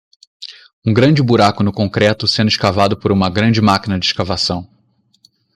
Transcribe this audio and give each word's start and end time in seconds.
Um 0.83 0.91
grande 0.95 1.21
buraco 1.21 1.61
no 1.61 1.71
concreto 1.71 2.25
sendo 2.27 2.47
escavado 2.47 2.97
por 2.97 3.11
uma 3.11 3.29
grande 3.29 3.61
máquina 3.61 3.99
de 3.99 4.05
escavação. 4.07 4.67